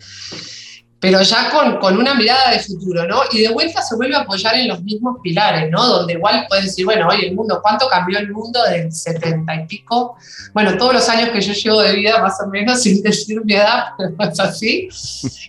[1.03, 3.23] pero ya con, con, una mirada de futuro, ¿no?
[3.33, 5.85] Y de vuelta se vuelve a apoyar en los mismos pilares, ¿no?
[5.85, 9.67] Donde igual puedes decir, bueno, oye, el mundo, ¿cuánto cambió el mundo del setenta y
[9.67, 10.15] pico?
[10.53, 13.55] Bueno, todos los años que yo llevo de vida, más o menos, sin decir mi
[13.55, 14.87] edad, pero es así.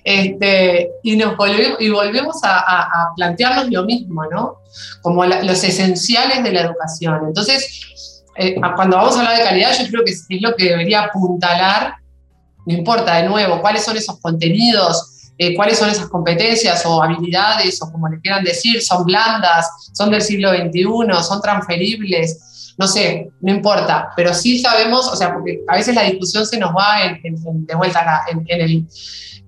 [0.03, 4.57] Este, y, nos volvemos, y volvemos a, a, plantearnos lo mismo, ¿no?
[5.03, 7.27] Como los esenciales de la educación.
[7.29, 11.03] Entonces, eh, cuando vamos a hablar de calidad, yo creo que es lo que debería
[11.03, 11.95] apuntalar,
[12.67, 17.83] no importa, de nuevo, cuáles son esos contenidos, eh, cuáles son esas competencias o habilidades
[17.83, 20.85] o como le quieran decir, son blandas, son del siglo XXI,
[21.23, 26.03] son transferibles, no sé, no importa, pero sí sabemos, o sea, porque a veces la
[26.03, 28.87] discusión se nos va de vuelta acá, en, el,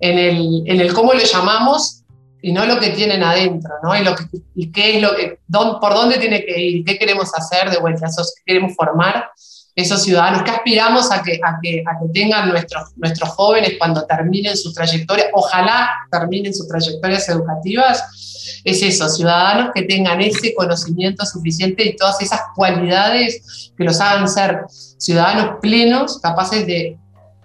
[0.01, 2.03] en, el, cómo lo llamamos
[2.43, 3.97] y no lo que tienen adentro, ¿no?
[3.97, 7.33] Y, lo que, y qué es lo que, por dónde tiene que ir, qué queremos
[7.35, 9.31] hacer de vuelta, eso queremos formar
[9.77, 14.07] esos ciudadanos que aspiramos a que, a que, a que tengan nuestros, nuestros jóvenes cuando
[14.07, 21.27] terminen sus trayectorias, ojalá terminen sus trayectorias educativas, es eso, ciudadanos que tengan ese conocimiento
[21.27, 26.99] suficiente y todas esas cualidades que los hagan ser ciudadanos plenos, capaces de,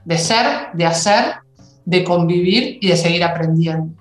[0.06, 1.36] de ser, de hacer,
[1.84, 4.01] de convivir y de seguir aprendiendo.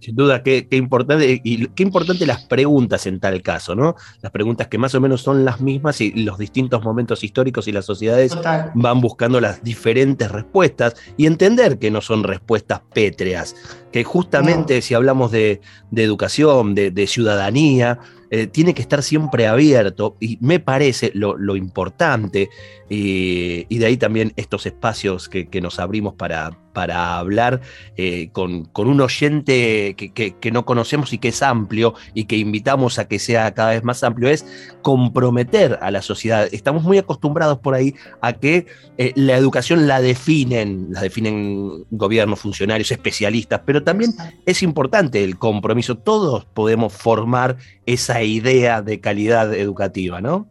[0.00, 3.96] Sin duda, qué, importante, y qué importante las preguntas en tal caso, ¿no?
[4.22, 7.72] Las preguntas que más o menos son las mismas y los distintos momentos históricos y
[7.72, 8.36] las sociedades
[8.74, 13.56] van buscando las diferentes respuestas y entender que no son respuestas pétreas,
[13.92, 15.60] que justamente si hablamos de,
[15.94, 17.98] educación, de, ciudadanía,
[18.30, 22.50] eh, tiene que estar siempre abierto y me parece lo, importante
[22.90, 27.60] y, de ahí también estos espacios que, nos abrimos para, para hablar
[27.96, 33.08] eh, con, un oyente que, no conocemos y que es amplio y que invitamos a
[33.08, 34.46] que sea cada vez más amplio, es
[34.82, 36.48] comprometer a la sociedad.
[36.52, 42.38] Estamos muy acostumbrados por ahí a que eh, la educación la definen, la definen gobiernos,
[42.40, 44.14] funcionarios, especialistas, pero también
[44.46, 45.96] es importante el compromiso.
[45.96, 50.48] Todos podemos formar esa idea de calidad educativa, ¿no?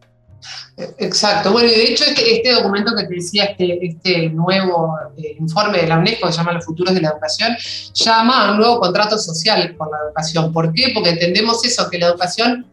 [0.99, 1.51] Exacto.
[1.51, 5.79] Bueno, y de hecho este, este documento que te decía, este, este nuevo eh, informe
[5.79, 7.55] de la UNESCO que se llama Los futuros de la educación,
[7.93, 10.53] llama a un nuevo contrato social por la educación.
[10.53, 10.91] ¿Por qué?
[10.93, 12.67] Porque entendemos eso, que la educación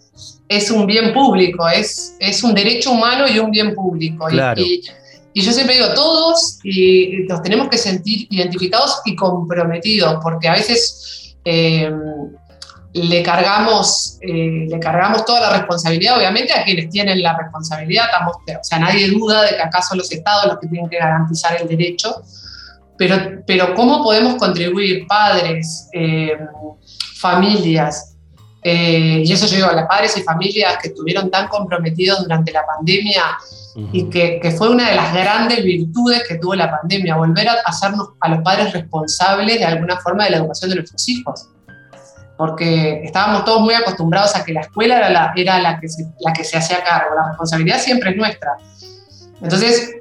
[0.49, 4.29] es un bien público, es, es un derecho humano y un bien público.
[4.31, 4.83] Y,
[5.43, 11.37] yo siempre digo, todos y nos tenemos que sentir identificados y comprometidos, porque a veces...
[11.45, 11.91] Eh,
[12.95, 18.05] le cargamos, eh, le cargamos toda la responsabilidad, obviamente, a quienes tienen la responsabilidad.
[18.07, 21.61] Estamos, o sea, nadie duda de que acaso los estados los que tienen que garantizar
[21.61, 22.23] el derecho,
[22.97, 26.39] pero, pero ¿cómo podemos contribuir padres, eh,
[27.17, 28.15] familias?
[28.63, 32.65] Eh, y eso yo digo, las padres y familias que estuvieron tan comprometidos durante la
[32.65, 33.25] pandemia
[33.77, 37.55] y que, que, fue una de las grandes virtudes que tuvo la pandemia, volver a
[37.67, 41.49] hacernos a los padres responsables de alguna forma de la educación de nuestros hijos
[42.37, 46.05] porque estábamos todos muy acostumbrados a que la escuela era la, era la, que, se,
[46.21, 48.57] la que se hacía cargo, la responsabilidad siempre es nuestra.
[49.41, 49.97] Entonces,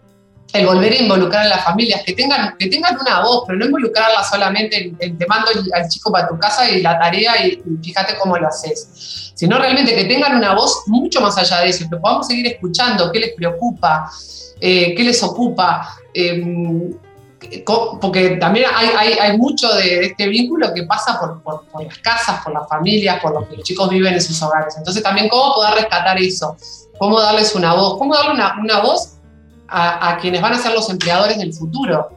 [0.53, 3.65] el volver a involucrar a las familias, que tengan, que tengan una voz, pero no
[3.65, 8.15] involucrarla solamente en, te mando al chico para tu casa y la tarea y, fíjate
[8.17, 11.97] cómo lo haces, sino realmente que tengan una voz mucho más allá de eso, que
[11.97, 14.11] podamos seguir escuchando qué les preocupa,
[14.61, 15.97] eh, qué les ocupa.
[16.13, 16.91] Eh,
[17.99, 22.53] porque también hay, hay, mucho de este vínculo que pasa por, por, las casas, por
[22.53, 24.75] las familias, por lo que los chicos viven en sus hogares.
[24.77, 26.55] Entonces también cómo poder rescatar eso,
[26.97, 29.12] cómo darles una voz, cómo darle una, una voz
[29.73, 32.09] a, a, quienes van a ser los empleadores del futuro,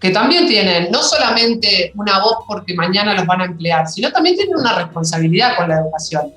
[0.00, 4.36] que también tienen no solamente una voz porque mañana los van a emplear, sino también
[4.36, 6.32] tienen una responsabilidad con la educación.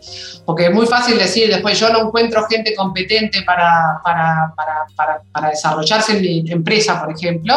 [0.45, 5.49] Porque es muy fácil decir, después yo no encuentro gente competente para, para, para, para
[5.49, 7.55] desarrollarse en mi empresa, por ejemplo,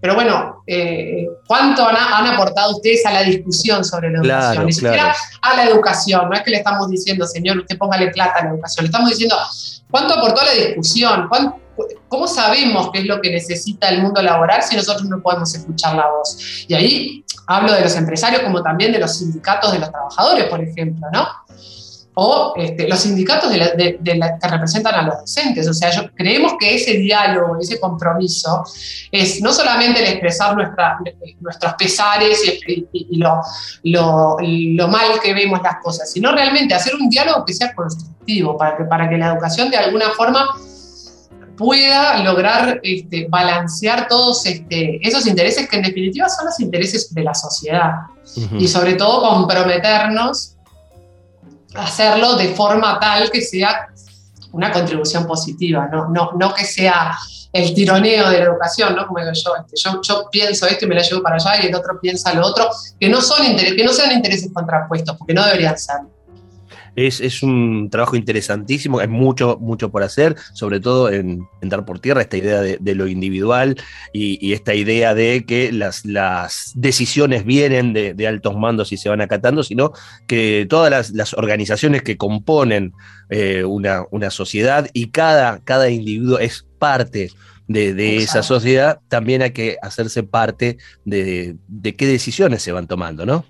[0.00, 4.66] pero bueno, eh, ¿cuánto han, aportado ustedes a la discusión sobre la educación?
[4.66, 8.40] Ni siquiera a la educación, no es que le estamos diciendo, señor, usted póngale plata
[8.40, 9.36] a la educación, le estamos diciendo,
[9.90, 11.28] ¿cuánto aportó a la discusión?
[12.08, 15.96] ¿Cómo sabemos qué es lo que necesita el mundo laboral si nosotros no podemos escuchar
[15.96, 16.64] la voz?
[16.68, 20.62] Y ahí hablo de los empresarios como también de los sindicatos de los trabajadores, por
[20.62, 21.26] ejemplo, ¿no?
[22.18, 25.68] o este, los sindicatos de que representan a los docentes.
[25.68, 28.64] O sea, yo, creemos que ese diálogo, ese compromiso,
[29.12, 30.96] es no solamente el expresar nuestra,
[31.40, 33.42] nuestros pesares y, lo,
[33.82, 38.78] lo, mal que vemos las cosas, sino realmente hacer un diálogo que sea constructivo, para
[38.78, 40.48] que, para que la educación de alguna forma
[41.56, 47.22] pueda lograr este, balancear todos este, esos intereses que en definitiva son los intereses de
[47.22, 47.92] la sociedad.
[48.58, 50.56] Y sobre todo comprometernos
[51.74, 53.88] hacerlo de forma tal que sea
[54.52, 57.16] una contribución positiva, no, no, no que sea
[57.52, 59.06] el tironeo de la educación, ¿no?
[59.06, 61.66] Como digo yo, este, yo, yo, pienso esto y me la llevo para allá y
[61.66, 65.44] el otro piensa lo otro, que no, son que no sean intereses contrapuestos, porque no
[65.44, 65.96] deberían ser.
[66.96, 72.22] Es, un trabajo interesantísimo, hay mucho, mucho por hacer, sobre todo en, dar por tierra
[72.22, 73.76] esta idea de, lo individual
[74.14, 76.02] y, esta idea de que las,
[76.74, 79.92] decisiones vienen de, altos mandos y se van acatando, sino
[80.26, 82.94] que todas las, organizaciones que componen
[83.28, 87.30] eh, una, sociedad y cada, cada individuo es parte
[87.68, 93.26] de, esa sociedad, también hay que hacerse parte de, de qué decisiones se van tomando,
[93.26, 93.44] ¿no?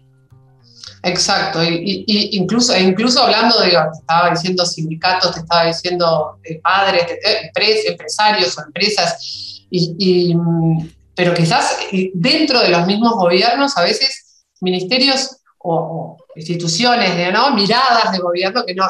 [1.02, 6.60] Exacto, y, incluso, e incluso hablando de, te estaba diciendo sindicatos, te estaba diciendo eh,
[6.60, 7.06] padres,
[7.86, 10.34] empresarios o empresas, y,
[11.14, 17.52] pero quizás eh, dentro de los mismos gobiernos a veces ministerios o, instituciones, de, ¿no?
[17.52, 18.88] miradas de gobierno que no,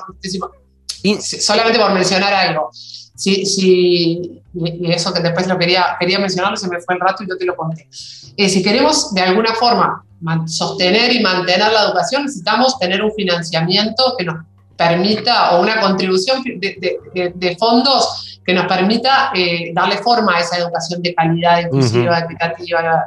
[1.21, 2.71] solamente por mencionar algo.
[2.73, 7.23] Si, si, y eso que después lo quería, quería mencionarlo, se me fue el rato
[7.23, 7.89] y yo te lo conté.
[8.37, 10.06] Eh, si queremos de alguna forma
[10.47, 14.45] sostener y mantener la educación, necesitamos tener un financiamiento que nos
[14.77, 21.03] permita, o una contribución de, fondos que nos permita eh, darle forma a esa educación
[21.03, 23.05] de calidad, inclusiva, equitativa.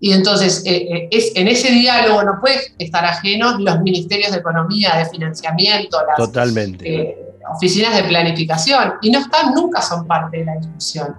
[0.00, 4.38] Y entonces, eh, eh, es, en ese diálogo no pueden estar ajenos los ministerios de
[4.38, 7.16] economía, de financiamiento, las Totalmente.
[7.54, 11.16] oficinas de planificación, y no están, nunca son parte de la discusión.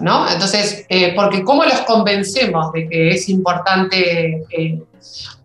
[0.00, 0.28] ¿No?
[0.30, 4.44] Entonces, porque ¿cómo los convencemos de que es importante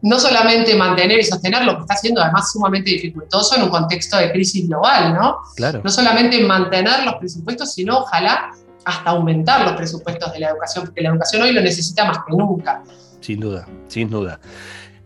[0.01, 4.17] no solamente mantener y sostener lo que está siendo además sumamente dificultoso en un contexto
[4.17, 5.38] de crisis global, ¿no?
[5.55, 5.82] Claro.
[5.84, 8.51] No solamente mantener los presupuestos, sino ojalá
[8.84, 12.36] hasta aumentar los presupuestos de la educación, porque la educación hoy lo necesita más que
[12.36, 12.84] nunca.
[13.19, 14.39] Sin duda, sin duda.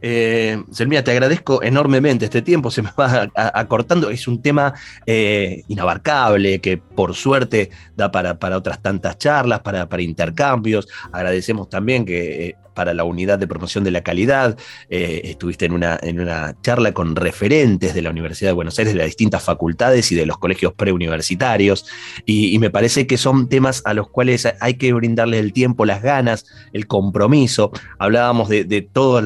[0.02, 2.26] Eh, te agradezco enormemente.
[2.26, 4.10] Este tiempo se me va acortando.
[4.10, 4.74] Es un tema
[5.06, 10.88] eh, inabarcable que por suerte da para, para otras tantas charlas, para, para intercambios.
[11.12, 14.58] Agradecemos también que eh, para la unidad de promoción de la calidad.
[14.90, 18.94] Eh, estuviste en una, en una charla con referentes de la Universidad de Buenos Aires,
[18.94, 21.86] de las distintas facultades y de los colegios preuniversitarios.
[22.26, 26.02] Y, me parece que son temas a los cuales hay que brindarle el tiempo, las
[26.02, 27.74] ganas, el compromiso.
[27.98, 29.22] Hablábamos de, todos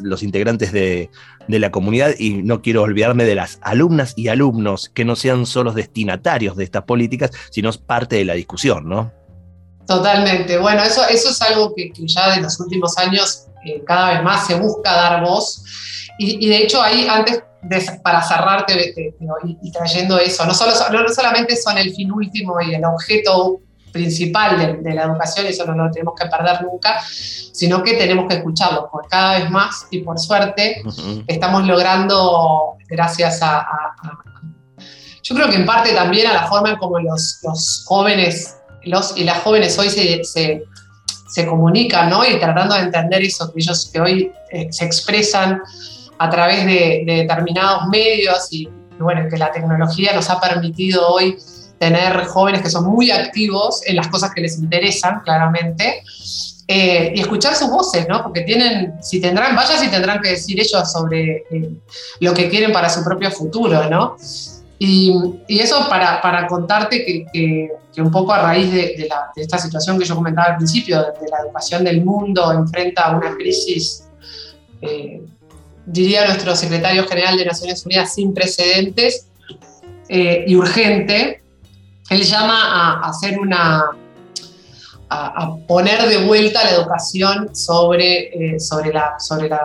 [0.00, 1.10] los integrantes de,
[1.48, 5.46] de la comunidad y no quiero olvidarme de las alumnas y alumnos que no sean
[5.46, 9.23] solo destinatarios de estas políticas, sino parte de la discusión, ¿no?
[9.86, 10.58] Totalmente.
[10.58, 14.46] Bueno, eso, eso es algo que, ya de los últimos años eh, cada vez más
[14.46, 15.62] se busca dar voz.
[16.18, 17.42] Y, de hecho ahí, antes,
[18.02, 18.94] para cerrarte
[19.62, 23.60] y, trayendo eso, no, solo, no, solamente son el fin último y el objeto
[23.92, 28.34] principal de, la educación, eso no lo tenemos que perder nunca, sino que tenemos que
[28.34, 30.82] escucharlo, porque cada vez más, y por suerte,
[31.26, 33.66] estamos logrando, gracias a,
[35.22, 39.24] Yo creo que en parte también a la forma en cómo los, los jóvenes y
[39.24, 42.24] las jóvenes hoy se, se, comunican, ¿no?
[42.24, 45.60] Y tratando de entender eso, que ellos que hoy eh, se expresan
[46.18, 48.68] a través de, determinados medios y,
[48.98, 51.36] bueno, que la tecnología nos ha permitido hoy
[51.78, 56.02] tener jóvenes que son muy activos en las cosas que les interesan, claramente,
[56.66, 58.22] eh, y escuchar sus voces, ¿no?
[58.22, 61.70] Porque tienen, si tendrán, vaya si tendrán que decir ellos sobre eh,
[62.20, 64.16] lo que quieren para su propio futuro, ¿no?
[64.78, 65.14] Y,
[65.48, 69.98] eso para, para contarte que, que, un poco a raíz de, la, de, esta situación
[69.98, 74.04] que yo comentaba al principio, de, la educación del mundo enfrenta una crisis,
[74.82, 75.22] eh,
[75.86, 79.28] diría nuestro secretario general de Naciones Unidas, sin precedentes
[80.08, 81.42] eh, y urgente,
[82.10, 83.84] él llama a, hacer una,
[85.14, 89.60] a, poner de vuelta la educación sobre, eh, sobre, la, sobre la,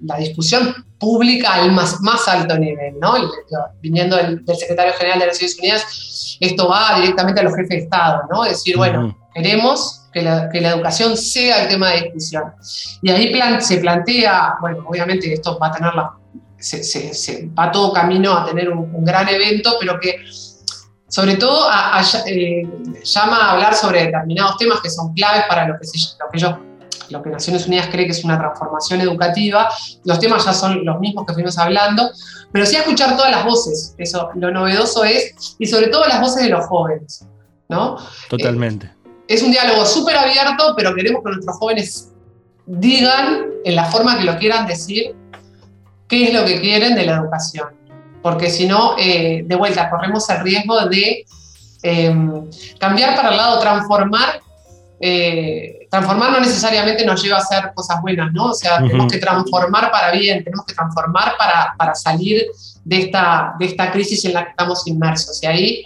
[0.00, 3.14] la, discusión pública al más, más alto nivel, ¿no?
[3.80, 8.22] Viniendo del, secretario general de Naciones Unidas, esto va directamente a los jefes de Estado,
[8.30, 8.44] ¿no?
[8.44, 12.44] Decir, bueno, queremos que la, que la, educación sea el tema de discusión.
[13.02, 16.12] Y ahí se plantea, bueno, obviamente esto va a tener la,
[16.58, 20.16] se, se, va todo camino a tener un, gran evento, pero que
[21.08, 21.68] sobre todo
[22.26, 22.68] eh,
[23.02, 26.54] llama a hablar sobre determinados temas que son claves para lo que, lo que ellos
[27.10, 29.68] lo que Naciones Unidas cree que es una transformación educativa.
[30.04, 32.10] Los temas ya son los mismos que fuimos hablando,
[32.52, 33.94] pero sí a escuchar todas las voces.
[33.98, 37.24] Eso, lo novedoso es, y sobre todo las voces de los jóvenes,
[37.68, 37.96] ¿no?
[38.28, 38.86] Totalmente.
[38.86, 38.92] Eh,
[39.28, 42.12] es un diálogo súper abierto, pero queremos que nuestros jóvenes
[42.66, 45.14] digan, en la forma que lo quieran decir,
[46.06, 47.77] qué es lo que quieren de la educación.
[48.22, 51.24] Porque si no, eh, de vuelta, corremos el riesgo de
[51.82, 52.14] eh,
[52.78, 54.40] cambiar para el lado, transformar
[55.00, 58.46] eh, transformar no necesariamente nos lleva a hacer cosas buenas, ¿no?
[58.46, 62.46] O sea, tenemos que transformar para bien, tenemos que transformar para, para, salir
[62.84, 65.40] de esta, de esta crisis en la que estamos inmersos.
[65.40, 65.84] Y ahí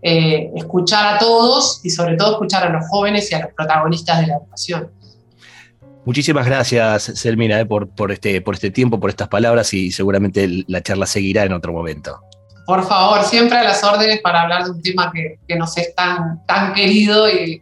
[0.00, 4.26] escuchar a todos y sobre todo escuchar a los jóvenes y a los protagonistas de
[4.28, 4.90] la educación.
[6.06, 10.82] Muchísimas gracias, Selmina, eh, por, este, por este tiempo, por estas palabras y seguramente la
[10.82, 12.20] charla seguirá en otro momento.
[12.66, 16.42] Por favor, siempre a las órdenes para hablar de un tema que, nos es tan,
[16.74, 17.60] querido y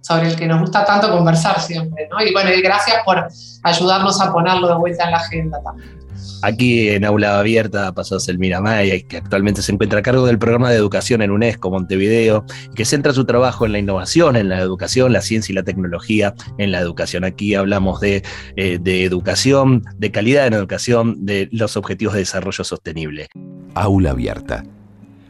[0.00, 2.20] sobre el que nos gusta tanto conversar siempre, ¿no?
[2.24, 3.28] Y bueno, gracias por
[3.62, 6.01] ayudarnos a ponerlo de vuelta en la agenda también.
[6.42, 10.70] Aquí en Aula Abierta pasó Selmira May, que actualmente se encuentra a cargo del programa
[10.70, 12.44] de educación en UNESCO Montevideo,
[12.74, 16.34] que centra su trabajo en la innovación, en la educación, la ciencia y la tecnología
[16.58, 17.24] en la educación.
[17.24, 18.22] Aquí hablamos de,
[18.56, 23.28] eh, de educación, de calidad en educación, de los objetivos de desarrollo sostenible.
[23.74, 24.64] Aula Abierta,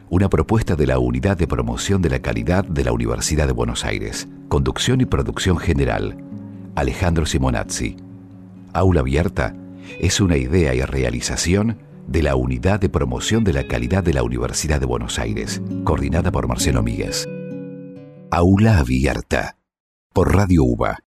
[0.09, 3.85] una propuesta de la Unidad de Promoción de la Calidad de la Universidad de Buenos
[3.85, 4.27] Aires.
[4.47, 6.17] Conducción y producción general,
[6.75, 7.97] Alejandro Simonazzi.
[8.73, 9.55] Aula Abierta
[9.99, 14.23] es una idea y realización de la Unidad de Promoción de la Calidad de la
[14.23, 17.27] Universidad de Buenos Aires, coordinada por Marcelo Míguez.
[18.31, 19.57] Aula Abierta,
[20.13, 21.02] por Radio UBA